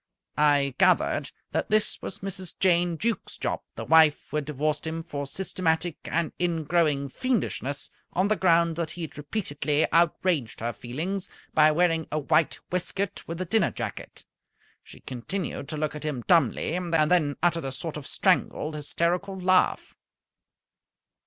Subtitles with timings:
[0.39, 2.55] I gathered that this was Mrs.
[2.59, 8.27] Jane Jukes Jopp, the wife who had divorced him for systematic and ingrowing fiendishness on
[8.27, 13.39] the ground that he had repeatedly outraged her feelings by wearing a white waistcoat with
[13.41, 14.25] a dinner jacket.
[14.83, 19.39] She continued to look at him dumbly, and then uttered a sort of strangled, hysterical
[19.39, 19.95] laugh.